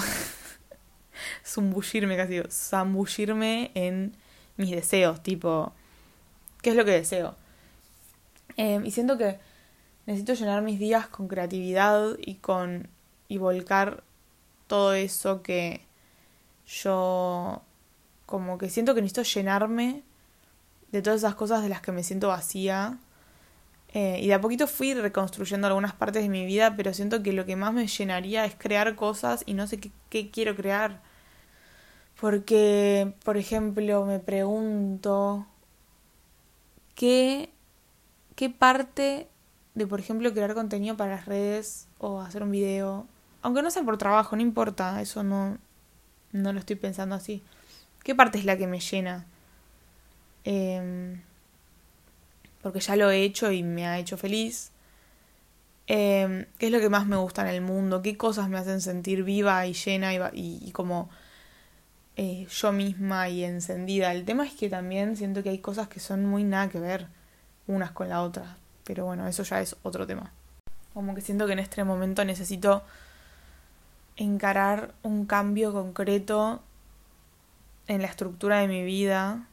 zumbullirme 1.46 2.18
casi, 2.18 2.42
zambullirme 2.50 3.72
en 3.74 4.16
mis 4.58 4.72
deseos, 4.72 5.22
tipo, 5.24 5.74
¿qué 6.62 6.72
es 6.72 6.76
lo 6.76 6.86
que 6.86 6.92
deseo? 6.92 7.36
Em, 8.58 8.86
y 8.86 8.92
siento 8.92 9.18
que 9.18 9.40
necesito 10.06 10.34
llenar 10.34 10.62
mis 10.62 10.80
días 10.80 11.08
con 11.08 11.28
creatividad 11.28 12.18
y 12.20 12.36
con 12.36 12.90
y 13.28 13.38
volcar 13.38 14.04
todo 14.68 14.94
eso 14.94 15.42
que 15.42 15.82
yo 16.68 17.62
como 18.26 18.58
que 18.58 18.70
siento 18.70 18.94
que 18.94 19.02
necesito 19.02 19.24
llenarme 19.24 20.04
de 20.92 21.02
todas 21.02 21.22
esas 21.22 21.36
cosas 21.36 21.64
de 21.64 21.70
las 21.70 21.82
que 21.82 21.92
me 21.92 22.04
siento 22.04 22.28
vacía 22.28 22.98
eh, 23.94 24.20
y 24.22 24.28
de 24.28 24.34
a 24.34 24.42
poquito 24.42 24.68
fui 24.68 24.94
reconstruyendo 24.94 25.68
algunas 25.68 25.94
partes 25.94 26.24
de 26.24 26.30
mi 26.30 26.46
vida, 26.46 26.76
pero 26.78 26.94
siento 26.94 27.22
que 27.22 27.34
lo 27.34 27.46
que 27.46 27.58
más 27.58 27.74
me 27.74 27.88
llenaría 27.88 28.46
es 28.46 28.56
crear 28.56 28.96
cosas 28.96 29.44
y 29.46 29.54
no 29.54 29.68
sé 29.68 29.80
qué, 30.10 30.32
quiero 30.32 30.56
crear. 30.56 31.02
Porque, 32.20 33.14
por 33.26 33.38
ejemplo, 33.38 34.06
me 34.06 34.20
pregunto 34.20 35.46
qué, 36.96 37.50
qué 38.36 38.50
parte 38.50 39.28
de, 39.76 39.88
por 39.88 40.00
ejemplo, 40.00 40.32
crear 40.34 40.54
contenido 40.54 40.96
para 40.96 41.16
las 41.16 41.26
redes 41.26 41.88
o 41.98 42.22
hacer 42.22 42.44
un 42.44 42.52
video, 42.52 43.08
aunque 43.42 43.62
no 43.62 43.72
sea 43.72 43.84
por 43.84 43.98
trabajo, 43.98 44.36
no 44.36 44.42
importa, 44.42 45.02
eso 45.02 45.24
no, 45.24 45.58
no 46.32 46.54
lo 46.54 46.60
estoy 46.60 46.76
pensando 46.78 47.16
así. 47.16 47.44
¿Qué 48.04 48.16
parte 48.16 48.38
es 48.38 48.46
la 48.46 48.58
que 48.58 48.68
me 48.68 48.80
llena? 48.80 49.26
Eh, 50.46 51.20
porque 52.62 52.80
ya 52.80 52.96
lo 52.96 53.10
he 53.12 53.24
hecho 53.24 53.52
y 53.52 53.64
me 53.64 53.88
ha 53.88 54.00
hecho 54.00 54.18
feliz. 54.18 54.72
Eh, 55.88 56.48
¿Qué 56.58 56.68
es 56.68 56.72
lo 56.72 56.80
que 56.80 56.90
más 56.90 57.06
me 57.06 57.18
gusta 57.18 57.42
en 57.42 57.48
el 57.50 57.62
mundo? 57.62 58.02
¿Qué 58.02 58.18
cosas 58.18 58.50
me 58.50 58.58
hacen 58.58 58.82
sentir 58.82 59.24
viva 59.24 59.66
y 59.66 59.74
llena 59.74 60.14
y, 60.14 60.60
y, 60.62 60.72
como 60.72 61.10
eh, 62.16 62.48
yo 62.50 62.72
misma 62.72 63.30
y 63.30 63.44
encendida. 63.44 64.14
El 64.14 64.26
tema 64.26 64.46
es 64.46 64.54
que 64.54 64.70
también 64.70 65.16
siento 65.16 65.44
que 65.44 65.50
hay 65.50 65.60
cosas 65.60 65.88
que 65.88 66.00
son 66.00 66.26
muy 66.26 66.44
nada 66.44 66.70
que 66.70 66.80
ver 66.80 67.08
unas 67.68 67.92
con 67.92 68.10
la 68.10 68.22
otra. 68.22 68.58
Pero 68.84 69.06
bueno, 69.06 69.28
eso 69.28 69.44
ya 69.44 69.62
es 69.62 69.76
otro 69.84 70.06
tema. 70.06 70.32
Como 70.94 71.16
que 71.16 71.22
siento 71.22 71.48
que 71.48 71.54
en 71.54 71.60
este 71.60 71.84
momento 71.84 72.24
necesito 72.26 72.84
encarar 74.18 74.94
un 75.04 75.26
cambio 75.26 75.74
concreto 75.74 76.62
en 77.88 78.02
la 78.02 78.08
estructura 78.08 78.60
de 78.60 78.68
mi 78.68 78.84
vida 78.84 79.48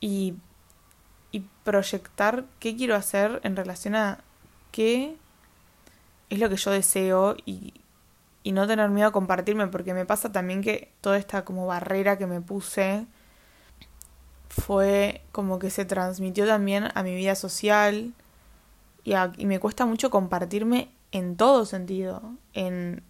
y, 0.00 0.34
y 1.32 1.44
proyectar 1.64 2.44
qué 2.60 2.76
quiero 2.76 2.94
hacer 2.94 3.40
en 3.44 3.56
relación 3.56 3.94
a 3.94 4.18
qué 4.72 5.16
es 6.30 6.38
lo 6.38 6.48
que 6.48 6.56
yo 6.56 6.70
deseo 6.70 7.36
y, 7.44 7.74
y 8.42 8.52
no 8.52 8.66
tener 8.66 8.90
miedo 8.90 9.08
a 9.08 9.12
compartirme, 9.12 9.66
porque 9.68 9.94
me 9.94 10.06
pasa 10.06 10.32
también 10.32 10.62
que 10.62 10.92
toda 11.00 11.18
esta 11.18 11.44
como 11.44 11.66
barrera 11.66 12.18
que 12.18 12.26
me 12.26 12.40
puse 12.40 13.06
fue 14.48 15.22
como 15.32 15.58
que 15.58 15.70
se 15.70 15.84
transmitió 15.84 16.46
también 16.46 16.88
a 16.94 17.02
mi 17.02 17.14
vida 17.14 17.34
social 17.34 18.14
y, 19.04 19.12
y 19.36 19.46
me 19.46 19.60
cuesta 19.60 19.86
mucho 19.86 20.10
compartirme 20.10 20.90
en 21.12 21.36
todo 21.36 21.64
sentido, 21.64 22.22
en 22.52 23.02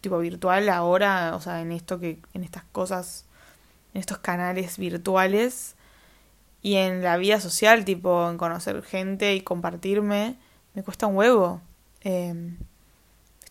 tipo 0.00 0.18
virtual 0.18 0.68
ahora, 0.68 1.34
o 1.36 1.40
sea, 1.40 1.60
en 1.60 1.72
esto 1.72 2.00
que 2.00 2.20
en 2.34 2.44
estas 2.44 2.64
cosas, 2.72 3.24
en 3.94 4.00
estos 4.00 4.18
canales 4.18 4.78
virtuales 4.78 5.75
y 6.66 6.78
en 6.78 7.00
la 7.00 7.16
vida 7.16 7.38
social, 7.40 7.84
tipo 7.84 8.28
en 8.28 8.38
conocer 8.38 8.82
gente 8.82 9.36
y 9.36 9.40
compartirme, 9.40 10.34
me 10.74 10.82
cuesta 10.82 11.06
un 11.06 11.14
huevo. 11.14 11.60
Eh, 12.00 12.56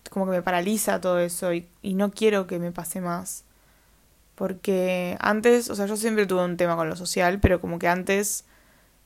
como 0.09 0.25
que 0.25 0.31
me 0.31 0.41
paraliza 0.41 0.99
todo 0.99 1.19
eso 1.19 1.53
y, 1.53 1.65
y 1.81 1.93
no 1.93 2.11
quiero 2.11 2.45
que 2.45 2.59
me 2.59 2.73
pase 2.73 2.99
más. 2.99 3.45
Porque 4.35 5.15
antes, 5.21 5.69
o 5.69 5.75
sea, 5.75 5.85
yo 5.85 5.95
siempre 5.95 6.25
tuve 6.25 6.43
un 6.43 6.57
tema 6.57 6.75
con 6.75 6.89
lo 6.89 6.97
social, 6.97 7.39
pero 7.39 7.61
como 7.61 7.79
que 7.79 7.87
antes 7.87 8.43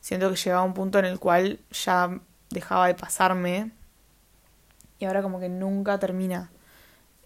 siento 0.00 0.28
que 0.28 0.34
llegaba 0.34 0.62
a 0.62 0.64
un 0.64 0.74
punto 0.74 0.98
en 0.98 1.04
el 1.04 1.20
cual 1.20 1.60
ya 1.70 2.18
dejaba 2.50 2.88
de 2.88 2.96
pasarme 2.96 3.70
y 4.98 5.04
ahora 5.04 5.22
como 5.22 5.38
que 5.38 5.48
nunca 5.48 6.00
termina 6.00 6.50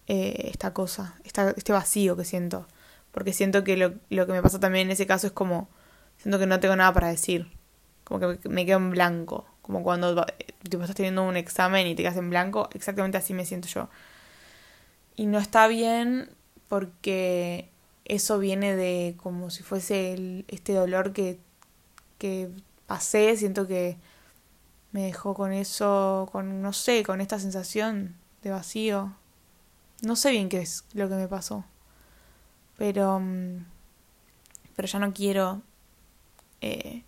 eh, 0.05 0.51
esta 0.51 0.71
cosa, 0.71 1.15
esta, 1.23 1.49
este 1.49 1.73
vacío 1.73 2.15
que 2.15 2.25
siento. 2.25 2.67
Porque 3.11 3.33
siento 3.33 3.63
que 3.63 3.75
lo, 3.75 3.95
lo 4.11 4.27
que 4.27 4.33
me 4.33 4.43
pasa 4.43 4.59
también 4.59 4.85
en 4.85 4.91
ese 4.91 5.07
caso 5.07 5.25
es 5.25 5.33
como, 5.33 5.67
siento 6.17 6.39
que 6.39 6.45
no 6.45 6.59
tengo 6.59 6.75
nada 6.75 6.93
para 6.93 7.07
decir, 7.09 7.51
como 8.03 8.19
que 8.19 8.49
me 8.49 8.65
quedo 8.65 8.77
en 8.77 8.91
blanco, 8.91 9.45
como 9.61 9.83
cuando 9.83 10.25
estás 10.63 10.95
teniendo 10.95 11.23
un 11.23 11.37
examen 11.37 11.87
y 11.87 11.95
te 11.95 12.03
quedas 12.03 12.17
en 12.17 12.29
blanco, 12.29 12.69
exactamente 12.73 13.17
así 13.17 13.33
me 13.33 13.45
siento 13.45 13.67
yo. 13.67 13.89
Y 15.15 15.25
no 15.25 15.39
está 15.39 15.67
bien 15.67 16.29
porque 16.67 17.69
eso 18.05 18.37
viene 18.37 18.75
de 18.75 19.15
como 19.17 19.49
si 19.49 19.63
fuese 19.63 20.45
este 20.47 20.73
dolor 20.73 21.13
que, 21.13 21.39
que 22.17 22.49
pasé, 22.85 23.35
siento 23.37 23.67
que 23.67 23.97
me 24.91 25.03
dejó 25.03 25.33
con 25.33 25.51
eso, 25.51 26.29
con, 26.31 26.61
no 26.61 26.71
sé, 26.71 27.03
con 27.03 27.19
esta 27.21 27.39
sensación 27.39 28.15
de 28.43 28.51
vacío. 28.51 29.13
No 30.01 30.15
sé 30.15 30.31
bien 30.31 30.47
qué 30.47 30.59
es 30.59 30.85
lo 30.93 31.09
que 31.09 31.15
me 31.15 31.27
pasó. 31.27 31.65
Pero, 32.77 33.19
mm, 33.19 33.65
pero 34.75 34.87
ya 34.87 34.99
no 34.99 35.13
quiero 35.13 35.61
eh, 36.61 37.03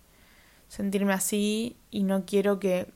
sentirme 0.68 1.12
así 1.12 1.76
y 1.90 2.02
no 2.02 2.24
quiero 2.26 2.58
que, 2.58 2.86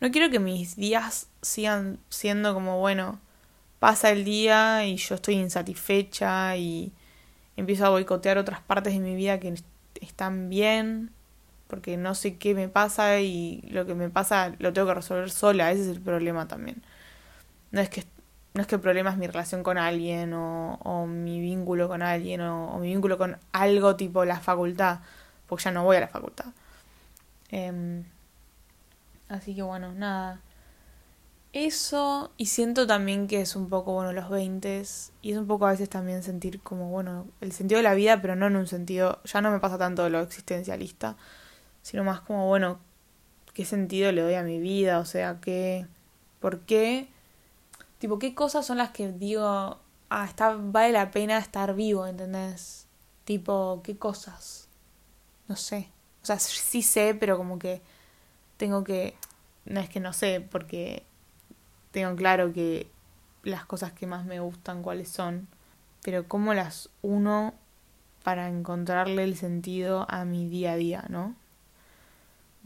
no 0.00 0.10
quiero 0.10 0.30
que 0.30 0.38
mis 0.38 0.76
días 0.76 1.28
sigan 1.42 1.98
siendo 2.08 2.54
como, 2.54 2.78
bueno, 2.80 3.20
pasa 3.78 4.10
el 4.10 4.24
día 4.24 4.86
y 4.86 4.96
yo 4.96 5.14
estoy 5.14 5.34
insatisfecha 5.34 6.56
y 6.56 6.92
empiezo 7.56 7.86
a 7.86 7.90
boicotear 7.90 8.38
otras 8.38 8.60
partes 8.60 8.94
de 8.94 9.00
mi 9.00 9.14
vida 9.14 9.40
que 9.40 9.54
están 10.00 10.48
bien 10.48 11.10
porque 11.68 11.96
no 11.96 12.14
sé 12.14 12.36
qué 12.36 12.54
me 12.54 12.68
pasa 12.68 13.20
y 13.20 13.62
lo 13.70 13.86
que 13.86 13.94
me 13.94 14.08
pasa 14.08 14.54
lo 14.58 14.72
tengo 14.72 14.88
que 14.88 14.94
resolver 14.94 15.30
sola, 15.30 15.72
ese 15.72 15.82
es 15.82 15.88
el 15.88 16.00
problema 16.00 16.46
también. 16.48 16.82
No 17.72 17.80
es 17.80 17.88
que, 17.88 18.04
no 18.54 18.62
es 18.62 18.66
que 18.66 18.76
el 18.76 18.80
problema 18.80 19.10
es 19.10 19.16
mi 19.16 19.26
relación 19.26 19.62
con 19.62 19.78
alguien 19.78 20.32
o, 20.32 20.74
o 20.82 21.06
mi 21.06 21.40
vínculo 21.40 21.88
con 21.88 22.02
alguien 22.02 22.40
o, 22.40 22.68
o, 22.72 22.78
mi 22.78 22.88
vínculo 22.88 23.18
con 23.18 23.36
algo 23.52 23.96
tipo 23.96 24.24
la 24.24 24.40
facultad, 24.40 25.00
porque 25.46 25.64
ya 25.64 25.70
no 25.72 25.84
voy 25.84 25.96
a 25.96 26.00
la 26.00 26.08
facultad. 26.08 26.46
Eh, 27.50 28.02
así 29.28 29.54
que 29.54 29.62
bueno, 29.62 29.92
nada. 29.92 30.40
Eso, 31.58 32.32
y 32.36 32.46
siento 32.46 32.86
también 32.86 33.26
que 33.28 33.40
es 33.40 33.56
un 33.56 33.70
poco, 33.70 33.94
bueno, 33.94 34.12
los 34.12 34.28
20 34.28 34.82
y 35.22 35.32
es 35.32 35.38
un 35.38 35.46
poco 35.46 35.66
a 35.66 35.70
veces 35.70 35.88
también 35.88 36.22
sentir 36.22 36.60
como, 36.60 36.90
bueno, 36.90 37.26
el 37.40 37.50
sentido 37.52 37.78
de 37.78 37.82
la 37.82 37.94
vida, 37.94 38.20
pero 38.20 38.36
no 38.36 38.46
en 38.46 38.56
un 38.56 38.66
sentido, 38.66 39.20
ya 39.24 39.40
no 39.40 39.50
me 39.50 39.58
pasa 39.58 39.78
tanto 39.78 40.06
lo 40.10 40.20
existencialista, 40.20 41.16
sino 41.80 42.04
más 42.04 42.20
como, 42.20 42.46
bueno, 42.46 42.78
¿qué 43.54 43.64
sentido 43.64 44.12
le 44.12 44.20
doy 44.20 44.34
a 44.34 44.42
mi 44.42 44.58
vida? 44.60 44.98
O 44.98 45.06
sea, 45.06 45.40
¿qué, 45.40 45.86
por 46.40 46.60
qué? 46.60 47.08
Tipo, 48.00 48.18
¿qué 48.18 48.34
cosas 48.34 48.66
son 48.66 48.76
las 48.76 48.90
que 48.90 49.10
digo, 49.10 49.78
ah, 50.10 50.26
está, 50.28 50.56
vale 50.60 50.92
la 50.92 51.10
pena 51.10 51.38
estar 51.38 51.74
vivo, 51.74 52.06
¿entendés? 52.06 52.86
Tipo, 53.24 53.80
¿qué 53.82 53.96
cosas? 53.96 54.68
No 55.48 55.56
sé. 55.56 55.88
O 56.22 56.26
sea, 56.26 56.38
sí 56.38 56.82
sé, 56.82 57.14
pero 57.14 57.36
como 57.36 57.58
que 57.58 57.82
tengo 58.56 58.84
que, 58.84 59.14
no 59.64 59.80
es 59.80 59.88
que 59.88 60.00
no 60.00 60.12
sé, 60.12 60.40
porque 60.40 61.04
tengo 61.92 62.14
claro 62.16 62.52
que 62.52 62.90
las 63.42 63.64
cosas 63.64 63.92
que 63.92 64.06
más 64.06 64.24
me 64.24 64.40
gustan 64.40 64.82
cuáles 64.82 65.08
son, 65.08 65.46
pero 66.02 66.26
cómo 66.26 66.52
las 66.54 66.90
uno 67.02 67.54
para 68.24 68.48
encontrarle 68.48 69.22
el 69.22 69.36
sentido 69.36 70.06
a 70.08 70.24
mi 70.24 70.48
día 70.48 70.72
a 70.72 70.76
día, 70.76 71.04
¿no? 71.08 71.36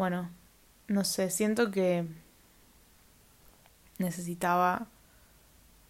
bueno, 0.01 0.31
no 0.88 1.05
sé, 1.05 1.29
siento 1.29 1.71
que 1.71 2.07
necesitaba 3.99 4.87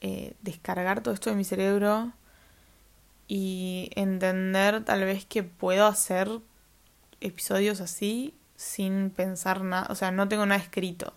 eh, 0.00 0.35
descargar 0.42 1.00
todo 1.00 1.14
esto 1.14 1.31
de 1.31 1.37
mi 1.37 1.44
cerebro 1.44 2.12
y 3.29 3.92
entender 3.94 4.85
tal 4.85 5.05
vez 5.05 5.26
que 5.26 5.44
puedo 5.44 5.87
hacer 5.87 6.40
episodios 7.20 7.80
así 7.80 8.35
sin 8.56 9.11
pensar 9.11 9.62
nada, 9.62 9.87
o 9.90 9.94
sea, 9.94 10.11
no 10.11 10.28
tengo 10.28 10.44
nada 10.46 10.61
escrito. 10.61 11.14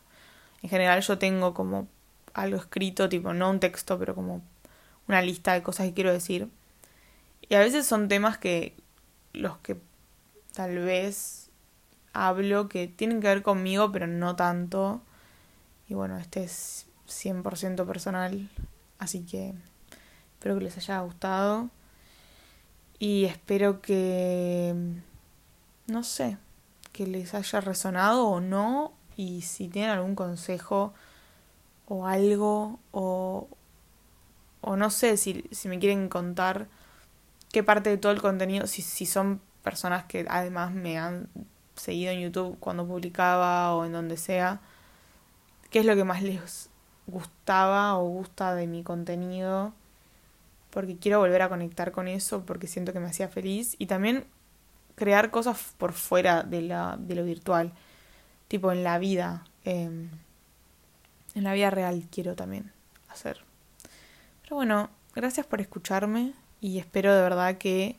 En 0.61 0.69
general 0.69 1.01
yo 1.01 1.17
tengo 1.17 1.53
como 1.53 1.87
algo 2.33 2.57
escrito, 2.57 3.09
tipo, 3.09 3.33
no 3.33 3.49
un 3.49 3.59
texto, 3.59 3.99
pero 3.99 4.15
como 4.15 4.41
una 5.07 5.21
lista 5.21 5.53
de 5.53 5.63
cosas 5.63 5.87
que 5.87 5.93
quiero 5.93 6.13
decir. 6.13 6.49
Y 7.49 7.55
a 7.55 7.59
veces 7.59 7.85
son 7.85 8.07
temas 8.07 8.37
que 8.37 8.75
los 9.33 9.57
que 9.57 9.77
tal 10.53 10.77
vez 10.79 11.49
hablo 12.13 12.69
que 12.69 12.87
tienen 12.87 13.19
que 13.19 13.27
ver 13.27 13.41
conmigo, 13.41 13.91
pero 13.91 14.07
no 14.07 14.35
tanto. 14.35 15.01
Y 15.89 15.95
bueno, 15.95 16.17
este 16.17 16.43
es 16.43 16.87
100% 17.07 17.85
personal, 17.85 18.49
así 18.99 19.25
que 19.25 19.53
espero 20.33 20.57
que 20.57 20.63
les 20.63 20.77
haya 20.77 21.01
gustado. 21.01 21.69
Y 22.99 23.25
espero 23.25 23.81
que, 23.81 24.73
no 25.87 26.03
sé, 26.03 26.37
que 26.91 27.07
les 27.07 27.33
haya 27.33 27.61
resonado 27.61 28.27
o 28.27 28.39
no. 28.39 28.93
Y 29.15 29.41
si 29.41 29.67
tienen 29.67 29.91
algún 29.91 30.15
consejo 30.15 30.93
o 31.87 32.07
algo, 32.07 32.79
o, 32.91 33.47
o 34.61 34.75
no 34.75 34.89
sé, 34.89 35.17
si, 35.17 35.43
si 35.51 35.67
me 35.67 35.79
quieren 35.79 36.09
contar 36.09 36.67
qué 37.51 37.63
parte 37.63 37.89
de 37.89 37.97
todo 37.97 38.11
el 38.11 38.21
contenido, 38.21 38.65
si, 38.67 38.81
si 38.81 39.05
son 39.05 39.41
personas 39.63 40.05
que 40.05 40.25
además 40.29 40.71
me 40.73 40.97
han 40.97 41.29
seguido 41.75 42.11
en 42.11 42.21
YouTube 42.21 42.57
cuando 42.59 42.87
publicaba 42.87 43.75
o 43.75 43.85
en 43.85 43.91
donde 43.91 44.17
sea, 44.17 44.61
qué 45.69 45.79
es 45.79 45.85
lo 45.85 45.95
que 45.95 46.03
más 46.03 46.21
les 46.21 46.69
gustaba 47.07 47.97
o 47.97 48.07
gusta 48.07 48.55
de 48.55 48.67
mi 48.67 48.83
contenido, 48.83 49.73
porque 50.69 50.97
quiero 50.97 51.19
volver 51.19 51.41
a 51.41 51.49
conectar 51.49 51.91
con 51.91 52.07
eso, 52.07 52.45
porque 52.45 52.67
siento 52.67 52.93
que 52.93 52.99
me 52.99 53.07
hacía 53.07 53.27
feliz 53.27 53.75
y 53.77 53.85
también 53.87 54.25
crear 54.95 55.31
cosas 55.31 55.73
por 55.77 55.93
fuera 55.93 56.43
de, 56.43 56.61
la, 56.61 56.95
de 56.99 57.15
lo 57.15 57.23
virtual, 57.23 57.73
tipo 58.47 58.71
en 58.71 58.83
la 58.83 58.99
vida, 58.99 59.45
eh, 59.65 60.07
en 61.35 61.43
la 61.43 61.53
vida 61.53 61.69
real 61.69 62.03
quiero 62.11 62.35
también 62.35 62.71
hacer. 63.09 63.39
Pero 64.43 64.55
bueno, 64.55 64.89
gracias 65.15 65.45
por 65.45 65.61
escucharme 65.61 66.33
y 66.61 66.79
espero 66.79 67.13
de 67.13 67.21
verdad 67.21 67.57
que 67.57 67.97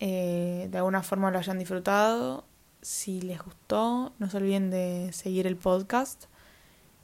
eh, 0.00 0.68
de 0.70 0.78
alguna 0.78 1.02
forma 1.02 1.30
lo 1.30 1.38
hayan 1.38 1.58
disfrutado. 1.58 2.44
Si 2.80 3.20
les 3.20 3.42
gustó, 3.42 4.12
no 4.18 4.30
se 4.30 4.36
olviden 4.36 4.70
de 4.70 5.10
seguir 5.12 5.46
el 5.46 5.56
podcast 5.56 6.24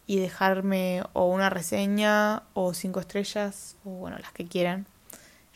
y 0.07 0.19
dejarme 0.19 1.03
o 1.13 1.27
una 1.27 1.51
reseña 1.51 2.45
o 2.55 2.75
cinco 2.75 3.01
estrellas 3.01 3.77
o 3.85 3.91
bueno, 3.91 4.19
las 4.19 4.33
que 4.33 4.47
quieran. 4.47 4.87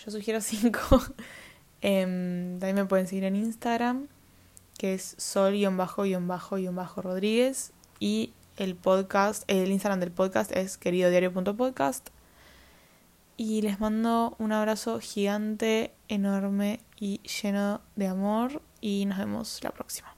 Yo 0.04 0.10
sugiero 0.10 0.40
cinco. 0.40 0.80
eh, 1.82 2.56
también 2.58 2.74
me 2.74 2.84
pueden 2.84 3.06
seguir 3.06 3.22
en 3.24 3.36
Instagram, 3.36 4.08
que 4.76 4.94
es 4.94 5.14
sol-rodríguez 5.18 7.72
y 8.00 8.32
el 8.58 8.74
podcast, 8.74 9.44
el 9.46 9.70
Instagram 9.70 10.00
del 10.00 10.10
podcast 10.10 10.50
es 10.52 10.78
querido 10.78 11.10
diario.podcast 11.10 12.08
Y 13.36 13.62
les 13.62 13.78
mando 13.78 14.34
un 14.38 14.52
abrazo 14.52 14.98
gigante, 14.98 15.92
enorme 16.08 16.80
y 16.98 17.20
lleno 17.20 17.80
de 17.94 18.08
amor. 18.08 18.60
Y 18.80 19.06
nos 19.06 19.18
vemos 19.18 19.60
la 19.62 19.70
próxima. 19.70 20.17